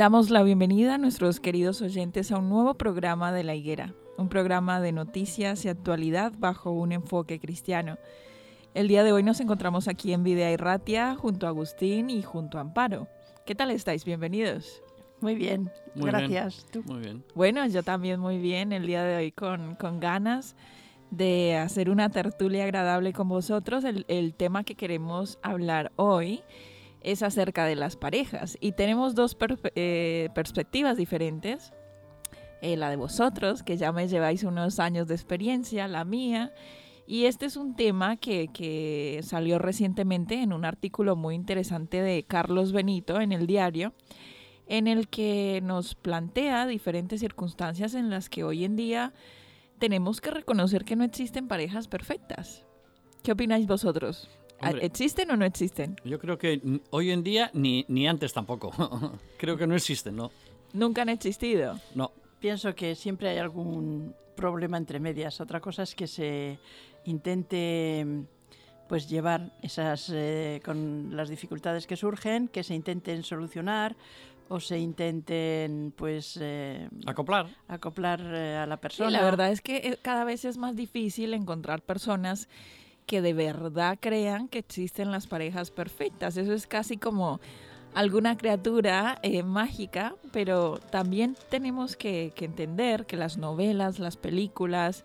[0.00, 4.30] Damos la bienvenida a nuestros queridos oyentes a un nuevo programa de La Higuera, un
[4.30, 7.98] programa de noticias y actualidad bajo un enfoque cristiano.
[8.72, 12.56] El día de hoy nos encontramos aquí en Videa Ratia junto a Agustín y junto
[12.56, 13.08] a Amparo.
[13.44, 14.06] ¿Qué tal estáis?
[14.06, 14.82] Bienvenidos.
[15.20, 16.66] Muy bien, gracias.
[16.86, 17.22] Muy bien.
[17.34, 20.56] Bueno, yo también muy bien el día de hoy con, con ganas
[21.10, 23.84] de hacer una tertulia agradable con vosotros.
[23.84, 26.42] El, el tema que queremos hablar hoy
[27.02, 28.56] es acerca de las parejas.
[28.60, 29.36] Y tenemos dos
[29.74, 31.72] eh, perspectivas diferentes.
[32.62, 36.52] Eh, la de vosotros, que ya me lleváis unos años de experiencia, la mía.
[37.06, 42.22] Y este es un tema que, que salió recientemente en un artículo muy interesante de
[42.24, 43.94] Carlos Benito en el diario,
[44.66, 49.12] en el que nos plantea diferentes circunstancias en las que hoy en día
[49.80, 52.64] tenemos que reconocer que no existen parejas perfectas.
[53.24, 54.39] ¿Qué opináis vosotros?
[54.80, 55.96] ¿Existen o no existen?
[56.04, 56.60] Yo creo que
[56.90, 58.72] hoy en día ni, ni antes tampoco.
[59.38, 60.30] creo que no existen, ¿no?
[60.72, 61.78] ¿Nunca han existido?
[61.94, 62.12] No.
[62.38, 65.40] Pienso que siempre hay algún problema entre medias.
[65.40, 66.58] Otra cosa es que se
[67.04, 68.06] intente
[68.88, 73.94] pues llevar esas eh, con las dificultades que surgen, que se intenten solucionar
[74.48, 79.10] o se intenten pues eh, acoplar acoplar eh, a la persona.
[79.10, 82.48] la verdad es que cada vez es más difícil encontrar personas
[83.10, 86.36] que de verdad crean que existen las parejas perfectas.
[86.36, 87.40] Eso es casi como
[87.92, 95.04] alguna criatura eh, mágica, pero también tenemos que, entender que las novelas, las películas,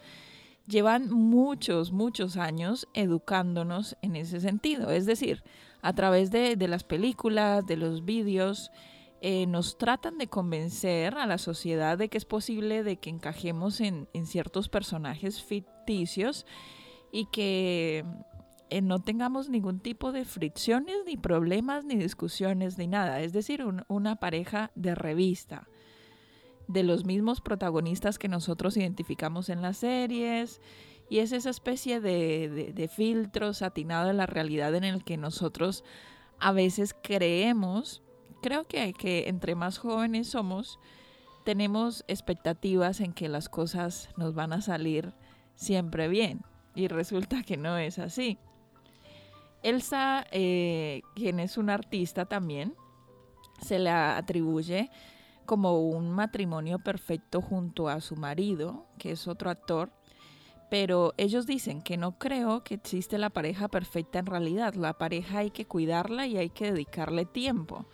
[0.67, 4.91] llevan muchos, muchos años educándonos en ese sentido.
[4.91, 5.41] Es decir,
[5.81, 8.69] a través de, las películas, de los vídeos,
[9.22, 13.81] eh, nos tratan de convencer a la sociedad de que es posible de que encajemos
[13.81, 16.45] en, en ciertos personajes ficticios
[17.15, 18.03] y que
[18.69, 23.21] eh, no tengamos ningún tipo de fricciones, ni problemas, ni discusiones, ni nada.
[23.21, 25.69] Es decir, una pareja de revista,
[26.67, 30.59] de los mismos protagonistas que nosotros identificamos en las series.
[31.09, 35.85] Y es esa especie de, de filtro satinado de la realidad en el que nosotros
[36.37, 38.03] a veces creemos.
[38.41, 40.79] Creo que, que entre más jóvenes somos,
[41.45, 45.13] tenemos expectativas en que las cosas nos van a salir
[45.55, 46.41] siempre bien
[46.75, 48.37] y resulta que no es así.
[49.63, 52.75] Elsa, eh, quien es una artista también,
[53.61, 54.91] se le atribuye
[55.45, 59.91] como un matrimonio perfecto junto a su marido, que es otro actor,
[60.69, 64.73] pero ellos dicen que no creo que existe la pareja perfecta en realidad.
[64.73, 67.85] La pareja hay que cuidarla y hay que dedicarle tiempo.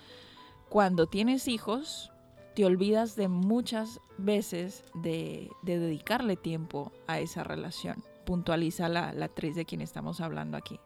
[0.69, 2.11] Cuando tienes hijos,
[2.55, 9.65] te olvidas de muchas veces de dedicarle tiempo a esa relación puntualiza la, actriz de
[9.65, 10.79] quien estamos hablando aquí.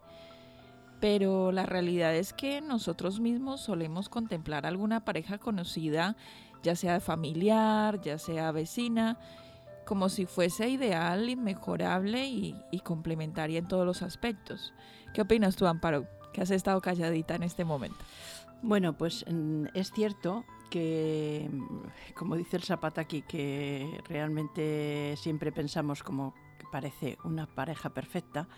[0.99, 6.15] Pero la realidad es que nosotros mismos solemos contemplar alguna pareja conocida,
[6.63, 9.19] ya sea familiar, ya sea vecina,
[9.85, 14.73] como si fuese ideal, inmejorable y, y complementaria en todos los aspectos.
[15.13, 17.97] ¿Qué opinas tú, Amparo, que has estado calladita en este momento?
[18.61, 21.49] Bueno, pues mm, es cierto que,
[22.15, 26.33] como dice el Zapata aquí, que realmente siempre pensamos como
[26.75, 28.49] parece una pareja perfecta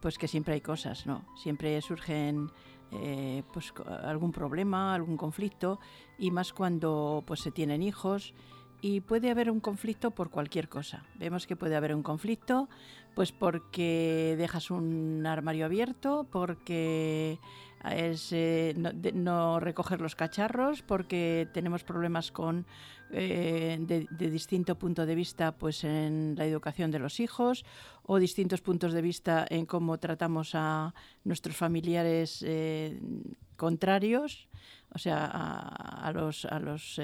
[0.00, 1.24] pues que siempre hay cosas, ¿no?
[1.36, 2.50] Siempre surgen
[2.90, 3.72] eh, pues
[4.02, 5.78] algún problema, algún conflicto
[6.18, 8.34] y más cuando pues se tienen hijos
[8.86, 11.02] y puede haber un conflicto por cualquier cosa.
[11.18, 12.68] Vemos que puede haber un conflicto
[13.16, 17.40] pues porque dejas un armario abierto, porque
[17.90, 22.64] es, eh, no, recoger los cacharros, porque tenemos problemas con
[23.10, 27.64] eh, de, distinto punto de vista pues en la educación de los hijos
[28.04, 30.94] o distintos puntos de vista en cómo tratamos a
[31.24, 33.00] nuestros familiares eh,
[33.56, 34.48] contrarios,
[34.94, 37.00] o sea, a, los, a los,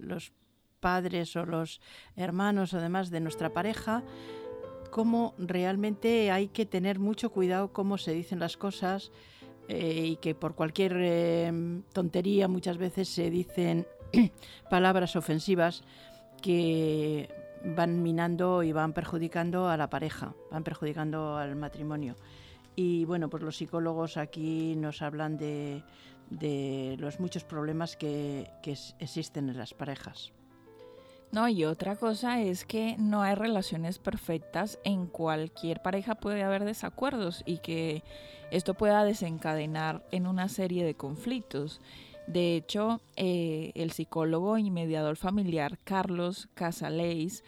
[0.00, 0.32] los
[0.78, 1.80] padres o los
[2.16, 4.02] hermanos o demás de nuestra pareja,
[4.90, 9.10] cómo realmente hay que tener mucho cuidado cómo se dicen las cosas
[9.68, 11.52] eh, y que por cualquier eh,
[11.92, 13.86] tontería muchas veces se dicen
[14.70, 15.82] palabras ofensivas
[16.40, 17.28] que
[17.64, 22.16] van minando y van perjudicando a la pareja, van perjudicando al matrimonio.
[22.76, 25.82] Y bueno, pues los psicólogos aquí nos hablan de,
[26.98, 30.32] los muchos problemas que existen en las parejas.
[31.30, 34.78] No, y otra cosa es que no hay relaciones perfectas.
[34.82, 38.02] En cualquier pareja puede haber desacuerdos y que
[38.50, 41.82] esto pueda desencadenar en una serie de conflictos.
[42.26, 47.44] De hecho, eh, el psicólogo y mediador familiar Carlos Casaleis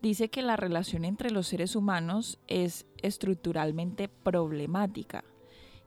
[0.00, 5.24] dice que la relación entre los seres humanos es estructuralmente problemática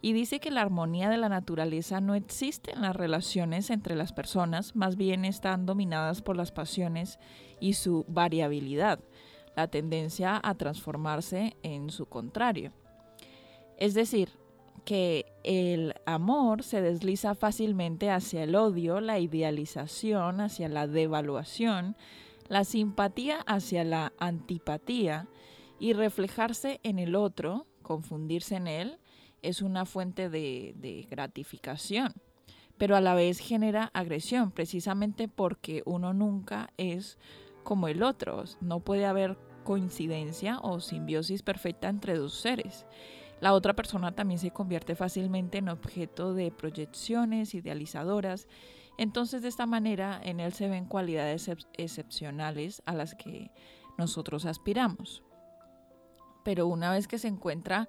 [0.03, 4.11] y dice que la armonía de la naturaleza no existe en las relaciones entre las
[4.11, 7.19] personas, más bien están dominadas por las pasiones
[7.61, 8.99] y su variabilidad,
[9.55, 12.73] la tendencia a transformarse en su contrario.
[13.77, 14.31] Es decir,
[14.83, 21.95] que el amor se desliza fácilmente hacia el odio, la idealización, hacia la devaluación,
[22.49, 25.29] la simpatía hacia la antipatía
[25.79, 28.99] y reflejarse en el otro, confundirse en él,
[29.43, 32.13] es una fuente de, gratificación,
[32.77, 37.19] pero a la vez genera agresión, precisamente porque uno nunca es
[37.63, 38.43] como el otro.
[38.61, 42.85] No puede haber coincidencia o simbiosis perfecta entre dos seres.
[43.39, 48.47] La otra persona también se convierte fácilmente en objeto de proyecciones idealizadoras.
[48.97, 53.51] Entonces de esta manera en él se ven cualidades excepcionales a las que
[53.97, 55.23] nosotros aspiramos.
[56.43, 57.87] Pero una vez que se encuentra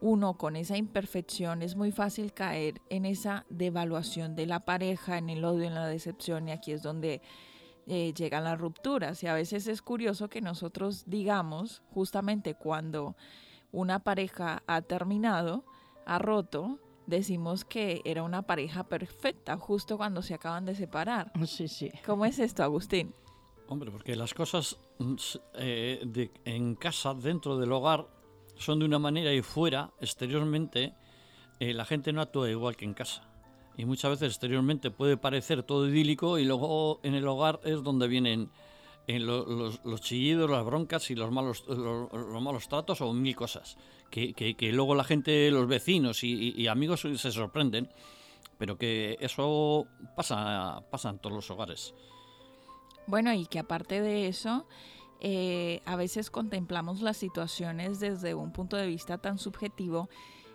[0.00, 5.30] uno con esa imperfección es muy fácil caer en esa devaluación de la pareja, en
[5.30, 7.20] el odio, en la decepción y aquí es donde
[7.86, 9.22] eh, llegan las rupturas.
[9.22, 13.16] Y a veces es curioso que nosotros digamos, justamente cuando
[13.72, 15.64] una pareja ha terminado,
[16.06, 21.32] ha roto, decimos que era una pareja perfecta, justo cuando se acaban de separar.
[21.46, 21.90] Sí, sí.
[22.06, 23.14] ¿Cómo es esto, Agustín?
[23.68, 25.14] Hombre, porque las cosas mm,
[25.54, 28.06] eh, de, en casa, dentro del hogar,
[28.60, 30.92] son de una manera y fuera, exteriormente,
[31.58, 33.22] eh, la gente no actúa igual que en casa.
[33.76, 38.06] Y muchas veces exteriormente puede parecer todo idílico y luego en el hogar es donde
[38.08, 38.50] vienen
[39.06, 43.78] eh, los, chillidos, las broncas y los malos, los, malos tratos o mil cosas.
[44.10, 47.88] Que, que, luego la gente, los vecinos y, amigos se sorprenden,
[48.58, 51.94] pero que eso pasa, pasa en todos los hogares.
[53.06, 54.66] Bueno, y que aparte de eso,
[55.20, 60.08] eh, a veces contemplamos las situaciones desde un punto de vista tan subjetivo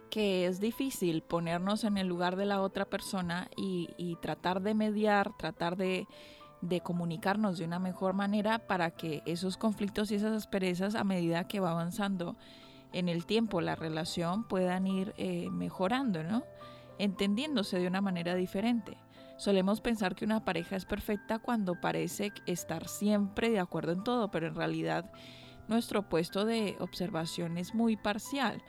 [0.10, 5.36] que es difícil ponernos en el lugar de la otra persona y, tratar de mediar,
[5.38, 6.08] tratar de,
[6.84, 11.60] comunicarnos de una mejor manera para que esos conflictos y esas asperezas a medida que
[11.60, 12.36] va avanzando
[12.92, 16.44] en el tiempo la relación puedan ir eh, mejorando, ¿no?
[16.98, 18.98] Entendiéndose de una manera diferente.
[19.38, 24.32] Solemos pensar que una pareja es perfecta cuando parece estar siempre de acuerdo en todo,
[24.32, 25.12] pero en realidad
[25.68, 28.64] nuestro puesto de observación es muy parcial.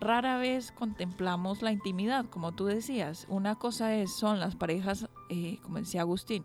[0.00, 3.26] Rara vez contemplamos la intimidad, como tú decías.
[3.28, 6.44] Una cosa es, son las parejas, eh, como decía Agustín,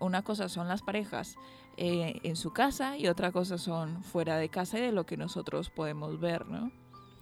[0.00, 1.36] una cosa son las parejas
[1.76, 5.16] eh, en su casa y otra cosa son fuera de casa y de lo que
[5.16, 6.70] nosotros podemos ver, ¿no?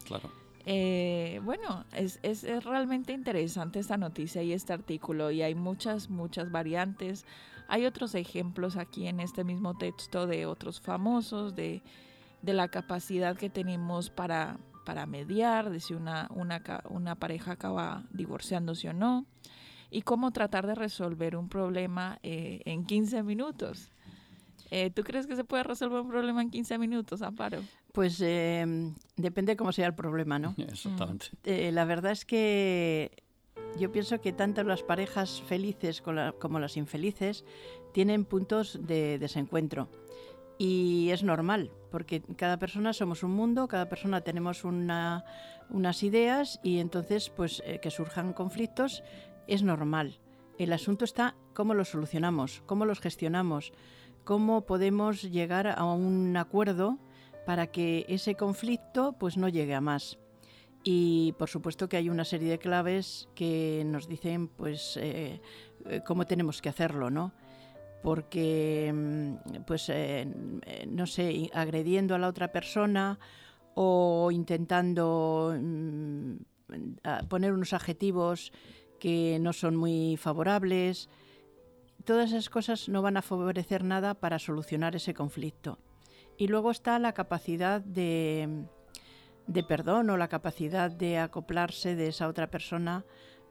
[0.05, 0.42] Claro.
[0.65, 6.51] Eh, bueno, es, es, realmente interesante esta noticia y este artículo y hay muchas, muchas
[6.51, 7.25] variantes.
[7.69, 11.83] Hay otros ejemplos aquí en este mismo texto de otros famosos, de,
[12.43, 18.05] de la capacidad que tenemos para, para mediar, de si una, una, una pareja acaba
[18.11, 19.27] divorciándose o no,
[19.91, 23.91] y cómo tratar de resolver un problema eh, en 15 minutos.
[24.71, 27.61] Eh, ¿Tú crees que se puede resolver un problema en 15 minutos, Amparo?
[27.93, 28.65] Pues eh,
[29.17, 30.55] depende cómo sea el problema, ¿no?
[30.59, 31.27] Exactamente.
[31.45, 33.23] Eh, la verdad es que
[33.79, 37.45] yo pienso que tanto las parejas felices como las infelices
[37.93, 39.89] tienen puntos de desencuentro.
[40.59, 41.71] Y es normal.
[41.91, 45.25] porque cada persona somos un mundo, cada persona tenemos una,
[45.69, 49.03] unas ideas y entonces pues eh, que surjan conflictos
[49.47, 50.19] es normal.
[50.59, 53.73] El asunto está cómo los solucionamos, cómo los gestionamos,
[54.25, 56.99] cómo podemos llegar a un acuerdo
[57.47, 60.19] para que ese conflicto pues no llegue a más.
[60.85, 65.41] Y por supuesto que hay una serie de claves que nos dicen pues eh,
[65.87, 67.33] eh, cómo tenemos que hacerlo, ¿no?
[68.03, 70.27] Porque mm, pues eh,
[70.89, 73.21] no sé, agrediendo a la otra persona
[73.75, 76.35] o intentando mm,
[77.29, 78.53] poner unos adjetivos
[78.99, 81.09] que no son muy favorables,
[82.05, 85.79] todas esas cosas no van a favorecer nada para solucionar ese conflicto.
[86.37, 88.65] Y luego está la capacidad de,
[89.69, 93.05] perdón o la capacidad de acoplarse de esa otra persona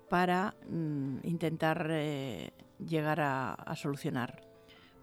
[0.09, 2.51] para mm, intentar eh,
[2.85, 4.43] llegar a, solucionar.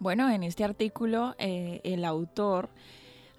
[0.00, 2.68] Bueno, en este artículo eh, el autor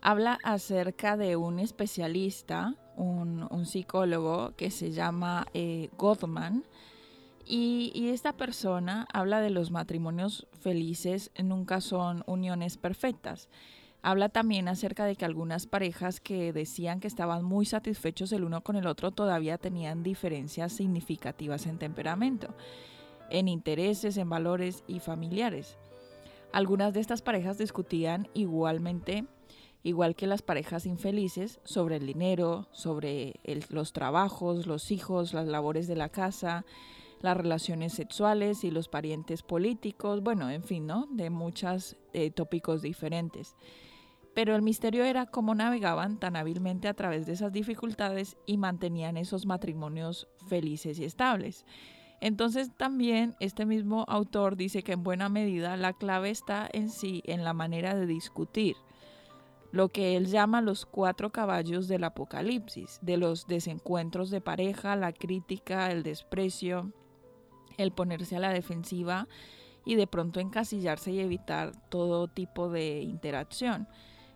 [0.02, 6.64] habla acerca de un especialista, un, psicólogo que se llama eh, Gottman,
[7.46, 13.50] y, esta persona habla de los matrimonios felices nunca son uniones perfectas.
[14.02, 18.62] Habla también acerca de que algunas parejas que decían que estaban muy satisfechos el uno
[18.62, 22.56] con el otro todavía tenían diferencias significativas en temperamento,
[23.30, 25.78] en intereses, en valores y familiares.
[26.54, 29.26] Algunas de estas parejas discutían igualmente,
[29.84, 33.34] igual que las parejas infelices, sobre el dinero, sobre
[33.70, 36.66] los trabajos, los hijos, las labores de la casa,
[37.22, 41.08] las relaciones sexuales y los parientes políticos, bueno, en fin, ¿no?
[41.12, 43.56] De muchos eh, tópicos diferentes.
[44.40, 49.18] Pero el misterio era cómo navegaban tan hábilmente a través de esas dificultades y mantenían
[49.18, 51.66] esos matrimonios felices y estables.
[52.22, 57.22] Entonces también este mismo autor dice que en buena medida la clave está en sí,
[57.26, 58.78] en la manera de discutir,
[59.74, 65.12] lo que él llama los cuatro caballos del apocalipsis, de los desencuentros de pareja, la
[65.12, 66.94] crítica, el desprecio,
[67.76, 69.28] el ponerse a la defensiva
[69.84, 73.90] y de pronto encasillarse y evitar todo tipo de interacción.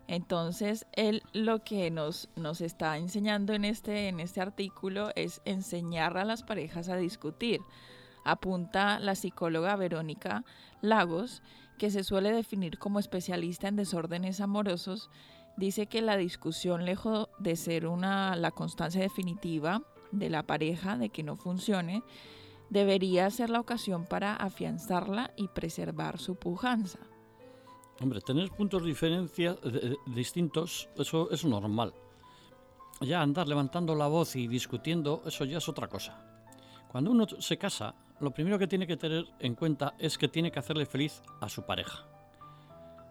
[0.06, 6.18] Entonces, él lo que nos, nos está enseñando en este, en este artículo es enseñar
[6.18, 7.60] a las parejas a discutir.
[8.24, 10.44] Apunta la psicóloga Verónica
[10.80, 11.42] Lagos,
[11.78, 15.10] que se suele definir como especialista en desórdenes amorosos,
[15.56, 19.82] dice que la discusión, lejos de ser una, la constancia definitiva
[20.12, 22.02] de la pareja, de que no funcione,
[22.70, 26.98] debería ser la ocasión para afianzarla y preservar su pujanza.
[28.00, 29.56] Hombre, tener puntos de diferencia
[30.06, 31.94] distintos, eso es normal.
[33.00, 36.18] Ya andar levantando la voz y discutiendo, eso ya es otra cosa.
[36.90, 40.50] Cuando uno se casa, lo primero que tiene que tener en cuenta es que tiene
[40.50, 42.06] que hacerle feliz a su pareja.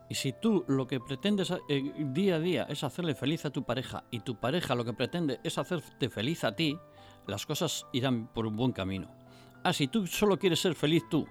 [0.10, 3.64] Y si tú lo que pretendes eh, día a día es hacerle feliz a tu
[3.64, 6.78] pareja y tu pareja lo que pretende es hacerte feliz a ti,
[7.26, 9.10] las cosas irán por un buen camino.
[9.64, 11.26] Ah, si tú solo quieres ser feliz tú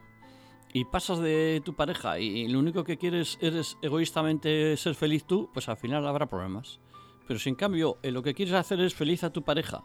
[0.73, 5.51] y pasas de tu pareja y lo único que quieres eres egoístamente ser feliz tú,
[5.53, 6.81] pues al final habrá problemas.
[7.27, 9.85] Pero si en cambio eh, lo que quieres hacer es feliz a tu pareja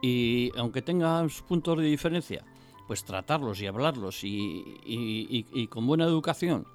[0.00, 2.44] y aunque tengas puntos de diferencia,
[2.86, 6.66] pues tratarlos y hablarlos y, con buena educación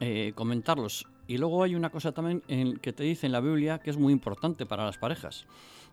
[0.00, 1.06] eh, comentarlos.
[1.26, 3.96] Y luego hay una cosa también en que te dice en la Biblia que es
[3.96, 5.46] muy importante para las parejas.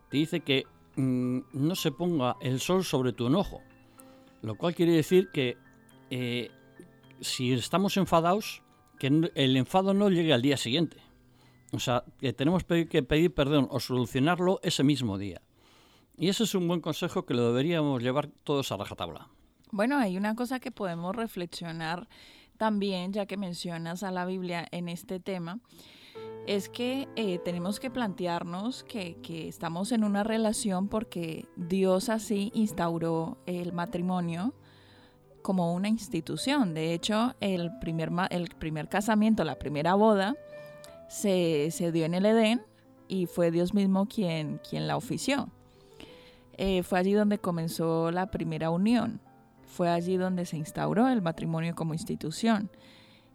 [0.09, 3.61] Te dice que mm, no se ponga el sol sobre tu enojo.
[4.41, 5.57] Lo cual quiere decir que
[6.11, 6.51] eh,
[7.21, 8.63] si estamos enfadados,
[8.99, 10.97] que el enfado no llegue al día siguiente.
[11.71, 15.41] O sea, que tenemos que pedir perdón o solucionarlo ese mismo día.
[16.17, 19.27] Y ese es un buen consejo que lo deberíamos llevar todos a rajatabla.
[19.71, 22.07] Bueno, hay una cosa que podemos reflexionar
[22.57, 25.59] también, ya que mencionas a la Biblia en este tema,
[26.47, 29.17] es que eh, tenemos que plantearnos que,
[29.47, 34.53] estamos en una relación porque Dios así instauró el matrimonio
[35.45, 36.73] como una institución.
[36.73, 40.35] De hecho, el primer, el primer casamiento, la primera boda,
[41.07, 42.63] se, dio en el Edén
[43.07, 45.49] y fue Dios mismo quien, quien la ofició.
[46.57, 49.21] Eh, fue allí donde comenzó la primera unión.
[49.67, 52.71] Fue allí donde se instauró el matrimonio como institución.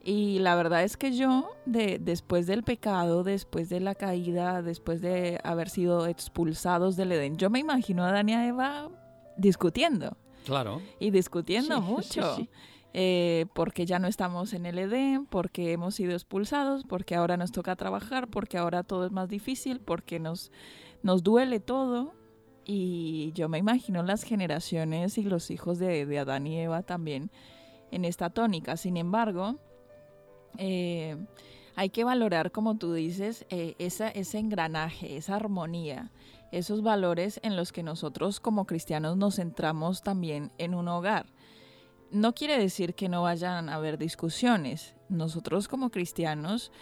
[0.02, 5.00] Y la verdad es que yo, de, después del pecado, después de la caída, después
[5.00, 8.88] de haber sido expulsados del Edén, yo me imagino a Adán y a Eva
[9.36, 10.16] discutiendo.
[10.50, 10.82] Claro.
[10.98, 12.36] Y discutiendo mucho.
[12.92, 17.52] Eh, porque ya no estamos en el Edén, porque hemos sido expulsados, porque ahora nos
[17.52, 20.50] toca trabajar, porque ahora todo es más difícil, porque nos,
[21.04, 22.12] nos duele todo.
[22.64, 27.30] Y yo me imagino las generaciones y los hijos de, de Adán y Eva también
[27.92, 28.76] en esta tónica.
[28.76, 29.56] Sin embargo,
[30.58, 31.16] eh,
[31.76, 36.10] hay que valorar, como tú dices, eh, esa, ese engranaje, esa armonía,
[36.52, 41.26] esos valores en los que nosotros como cristianos nos centramos también en un hogar.
[42.10, 44.96] No quiere decir que no vayan a haber discusiones.
[45.08, 46.72] Nosotros como cristianos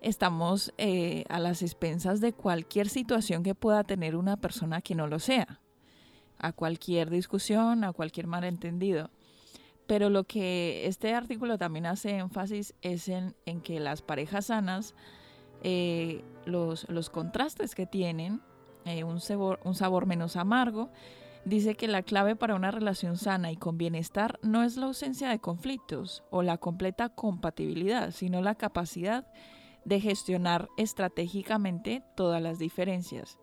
[0.00, 5.06] estamos eh, a las expensas de cualquier situación que pueda tener una persona que no
[5.06, 5.60] lo sea,
[6.38, 9.10] a cualquier discusión, a cualquier malentendido.
[9.86, 14.94] Pero lo que este artículo también hace énfasis es en, que las parejas sanas,
[15.62, 18.42] eh, los, contrastes que tienen,
[18.88, 20.90] eh, un, sabor, un sabor menos amargo,
[21.44, 25.28] dice que la clave para una relación sana y con bienestar no es la ausencia
[25.28, 29.26] de conflictos o la completa compatibilidad, sino la capacidad
[29.84, 33.38] de gestionar estratégicamente todas las diferencias.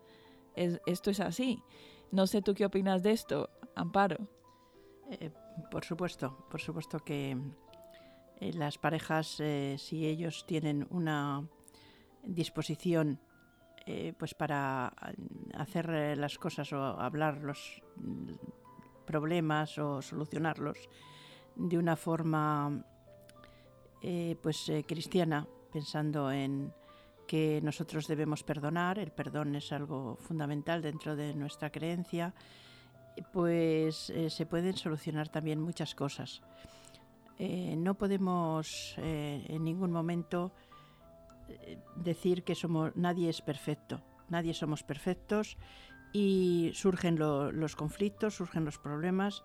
[0.54, 1.62] esto es así.
[2.10, 4.28] No sé tú qué opinas de esto, Amparo.
[5.10, 5.30] Eh,
[5.70, 7.36] por supuesto, por supuesto que
[8.40, 9.40] eh, las parejas,
[9.76, 11.48] si ellos tienen una
[12.24, 13.20] disposición
[14.18, 14.92] pues para
[15.54, 17.82] hacer las cosas o hablar los
[19.04, 20.76] problemas o solucionarlos
[21.54, 22.84] de una forma
[24.42, 26.72] pues cristiana, pensando en
[27.28, 32.34] que nosotros debemos perdonar, el perdón es algo fundamental dentro de nuestra creencia
[33.32, 36.42] pues eh, se pueden solucionar también muchas cosas.
[37.38, 40.52] Eh, no podemos eh, en ningún momento
[41.96, 45.56] decir que somos nadie es perfecto, nadie somos perfectos
[46.12, 49.42] y surgen los conflictos, surgen los problemas,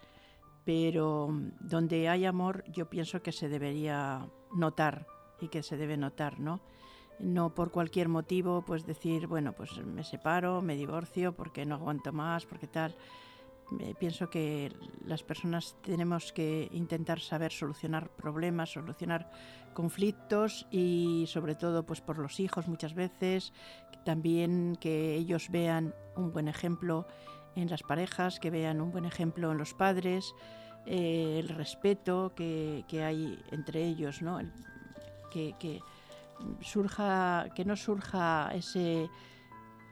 [0.64, 1.30] pero
[1.60, 5.08] donde hay amor yo pienso que se debería notar
[5.40, 6.62] y que se debe notar, ¿no?
[7.20, 12.14] No por cualquier motivo, pues decir, bueno, pues me separo, me divorcio porque no aguanto
[12.14, 12.96] más, porque tal
[14.00, 14.74] pienso que
[15.06, 19.30] las personas tenemos que intentar saber solucionar problemas, solucionar
[19.74, 23.54] conflictos y sobre todo pues por los hijos muchas veces,
[24.04, 27.08] también que ellos vean un buen ejemplo
[27.56, 30.34] en las parejas, que vean un buen ejemplo en los padres,
[30.86, 34.40] eh, el respeto que, hay entre ellos, ¿no?
[35.32, 35.80] que, que
[36.62, 39.10] surja, que no surja ese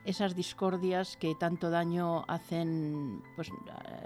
[0.06, 3.52] esas discordias que tanto daño hacen pues,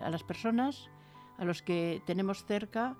[0.02, 0.90] a las personas,
[1.38, 2.96] a los que tenemos cerca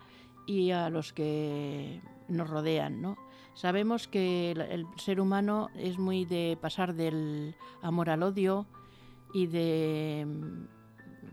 [0.46, 3.02] y a los que nos rodean.
[3.02, 3.18] ¿no?
[3.54, 8.66] Sabemos que el, ser humano es muy de pasar del amor al odio
[9.34, 10.28] y de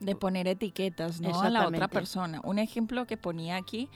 [0.00, 1.40] de poner etiquetas ¿no?
[1.40, 2.40] a la otra persona.
[2.42, 3.88] Un ejemplo que ponía aquí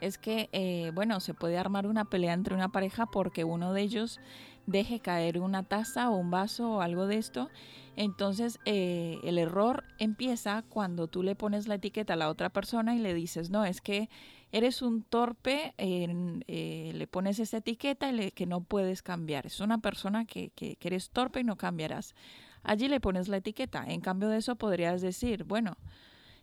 [0.00, 3.82] es que, eh, bueno, se puede armar una pelea entre una pareja porque uno de
[3.82, 4.20] ellos
[4.66, 7.50] deje caer una taza o un vaso o algo de esto.
[7.96, 12.94] Entonces eh, el error empieza cuando tú le pones la etiqueta a la otra persona
[12.94, 14.08] y le dices, no, es que
[14.50, 19.46] eres un torpe, eh, le pones esa etiqueta y que no puedes cambiar.
[19.46, 22.14] Es una persona que, que, eres torpe y no cambiarás.
[22.62, 23.84] Allí le pones la etiqueta.
[23.86, 25.76] En cambio de eso podrías decir, bueno,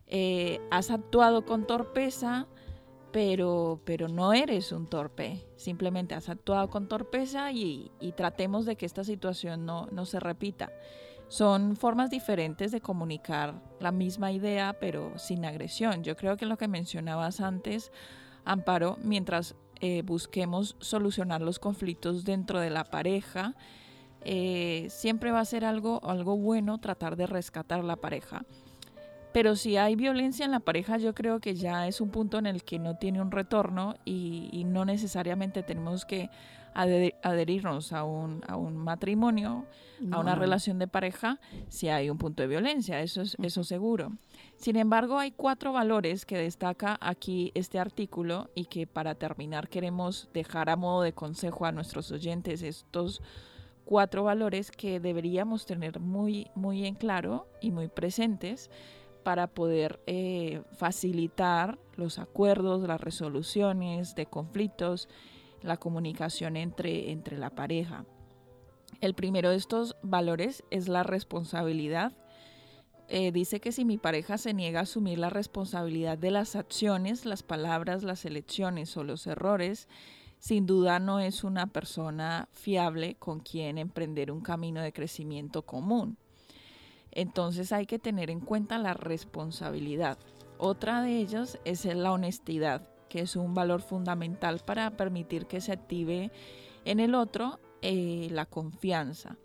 [0.08, 2.48] eh, has actuado con torpeza,
[3.12, 8.86] pero, pero no eres un torpe, simplemente has actuado con torpeza y, tratemos de que
[8.86, 10.72] esta situación no, no, se repita.
[11.28, 16.04] Son formas diferentes de comunicar la misma idea, pero sin agresión.
[16.04, 17.92] Yo creo que lo que mencionabas antes,
[18.46, 23.56] Amparo, mientras eh, busquemos solucionar los conflictos dentro de la pareja,
[24.22, 28.44] eh, siempre va a ser algo, algo bueno tratar de rescatar la pareja.
[29.32, 32.48] Pero si hay violencia en la pareja, yo creo que ya es un punto en
[32.48, 36.30] el que no tiene un retorno y, no necesariamente tenemos que
[36.74, 39.66] adherirnos a un, a un matrimonio,
[40.12, 44.14] a una relación de pareja, si hay un punto de violencia, eso es eso seguro.
[44.56, 50.30] Sin embargo, hay cuatro valores que destaca aquí este artículo y que para terminar queremos
[50.34, 53.22] dejar a modo de consejo a nuestros oyentes estos
[53.90, 58.70] cuatro valores que deberíamos tener muy, muy en claro y muy presentes
[59.30, 65.08] para poder eh, facilitar los acuerdos, las resoluciones de conflictos,
[65.62, 68.06] la comunicación entre, entre la pareja.
[69.02, 72.12] El primero de estos valores es la responsabilidad.
[73.08, 77.24] Eh, dice que si mi pareja se niega a asumir la responsabilidad de las acciones,
[77.24, 79.88] las palabras, las elecciones o los errores,
[80.40, 86.18] sin duda no es una persona fiable con quien emprender un camino de crecimiento común.
[87.12, 90.18] Entonces hay que tener en cuenta la responsabilidad.
[90.58, 95.72] Otra de ellas es la honestidad, que es un valor fundamental para permitir que se
[95.72, 96.32] active
[96.86, 99.38] en el otro eh, la confianza.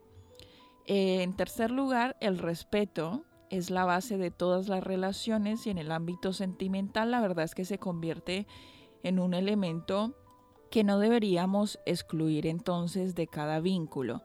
[0.86, 5.78] Eh, en tercer lugar, el respeto es la base de todas las relaciones y en
[5.78, 8.46] el ámbito sentimental la verdad es que se convierte
[9.02, 10.14] en un elemento
[10.70, 14.22] que no deberíamos excluir entonces de cada vínculo.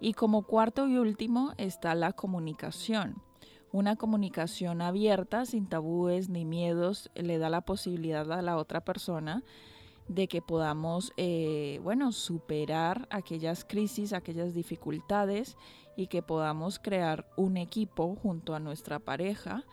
[0.00, 3.22] Y como cuarto y último está la comunicación.
[3.72, 9.42] Una comunicación abierta, sin tabúes ni miedos, le da la posibilidad a la otra persona
[10.08, 15.56] de que podamos, eh, bueno, superar aquellas crisis, aquellas dificultades
[15.96, 19.64] y que podamos crear un equipo junto a nuestra pareja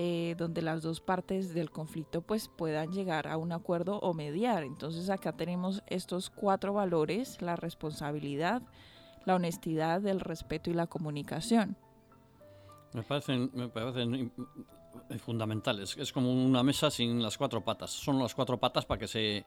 [0.00, 4.62] eh, donde las dos partes del conflicto pues puedan llegar a un acuerdo o mediar.
[4.62, 8.62] Entonces acá tenemos estos cuatro valores, la responsabilidad,
[9.28, 11.76] la honestidad, el respeto y la comunicación.
[12.94, 14.32] Me parecen, me parecen
[15.20, 15.96] fundamentales.
[15.98, 17.90] Es como una mesa sin las cuatro patas.
[17.90, 19.44] Son las cuatro patas para que se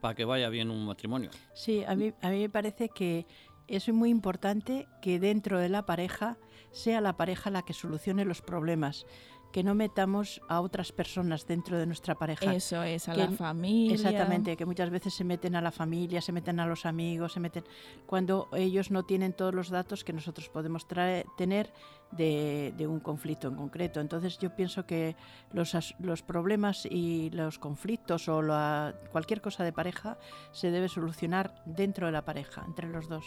[0.00, 1.30] para que vaya bien un matrimonio.
[1.52, 3.26] Sí, a mí, a mí me parece que
[3.68, 6.38] es muy importante que dentro de la pareja
[6.70, 9.04] sea la pareja la que solucione los problemas
[9.52, 12.54] que no metamos a otras personas dentro de nuestra pareja.
[12.54, 13.94] Eso es, a la familia.
[13.94, 17.40] Exactamente, que muchas veces se meten a la familia, se meten a los amigos, se
[17.40, 17.64] meten
[18.06, 21.72] cuando ellos no tienen todos los datos que nosotros podemos traer, tener
[22.12, 24.00] de, un conflicto en concreto.
[24.00, 25.16] Entonces yo pienso que
[25.52, 30.18] los, los problemas y los conflictos o la, cualquier cosa de pareja
[30.52, 33.24] se debe solucionar dentro de la pareja, entre los dos.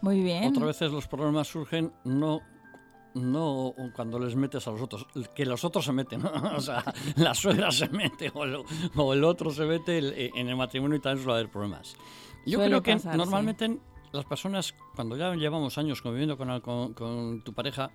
[0.00, 0.44] Muy bien.
[0.44, 2.40] Otras veces los problemas surgen no
[3.14, 6.24] no cuando les metes a los otros, que los otros se meten,
[6.56, 6.84] o sea,
[7.16, 11.24] la suegra se mete o el, otro se mete eh, en el matrimonio y también
[11.24, 11.96] suele haber problemas.
[12.46, 13.78] Yo creo que normalmente
[14.12, 17.90] las personas, cuando ya llevamos años conviviendo con, con, tu pareja,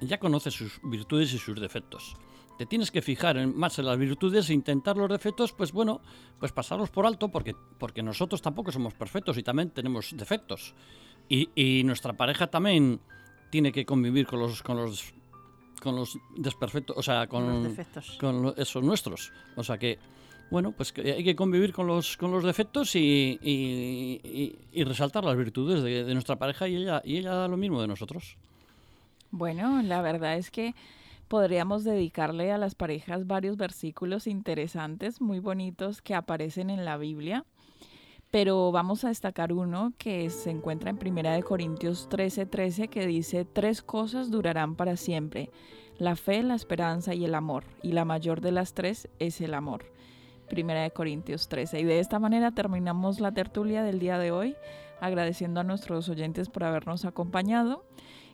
[0.00, 2.16] ya conoces sus virtudes y sus defectos.
[2.58, 6.00] Te tienes que fijar en, más en las virtudes e intentar los defectos, pues bueno,
[6.38, 10.74] pues pasarlos por alto porque, porque nosotros tampoco somos perfectos y también tenemos defectos.
[11.28, 13.00] Y, y nuestra pareja también
[13.54, 15.14] tiene que convivir con los con los
[15.80, 18.16] con los desperfectos, o sea, con, los defectos.
[18.18, 19.32] con esos nuestros.
[19.54, 19.96] O sea que,
[20.50, 25.36] bueno, pues que hay que convivir con los con los defectos y, y, resaltar las
[25.36, 28.36] virtudes de, nuestra pareja y ella y ella da lo mismo de nosotros.
[29.30, 30.74] Bueno, la verdad es que
[31.28, 37.44] podríamos dedicarle a las parejas varios versículos interesantes, muy bonitos que aparecen en la Biblia
[38.34, 43.06] pero vamos a destacar uno que se encuentra en Primera de Corintios 13:13 13, que
[43.06, 45.52] dice, tres cosas durarán para siempre,
[45.98, 49.54] la fe, la esperanza y el amor, y la mayor de las tres es el
[49.54, 49.84] amor.
[50.48, 51.78] Primera de Corintios 13.
[51.78, 54.56] Y de esta manera terminamos la tertulia del día de hoy,
[55.00, 57.84] agradeciendo a nuestros oyentes por habernos acompañado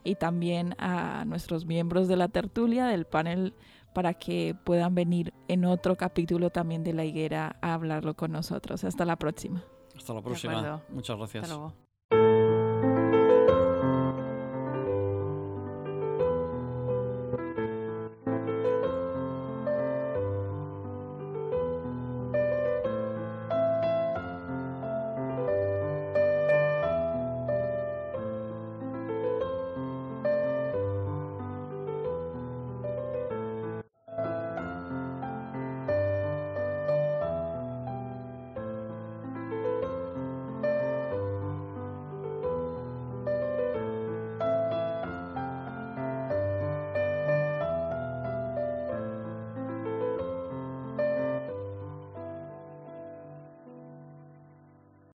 [0.03, 3.53] y también a nuestros miembros de la tertulia del panel
[3.93, 8.83] para que puedan venir en otro capítulo también de la higuera a hablarlo con nosotros.
[8.85, 9.63] Hasta la próxima.
[10.01, 10.83] Hasta la próxima.
[10.89, 11.51] Muchas gracias.